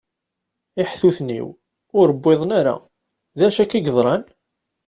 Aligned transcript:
Iḥtuten-iw, 0.81 1.47
ur 1.99 2.07
uwiḍen 2.13 2.51
ara. 2.59 2.75
D 3.37 3.39
acu 3.47 3.59
akka 3.63 3.75
i 3.77 3.81
yeḍṛan? 3.85 4.23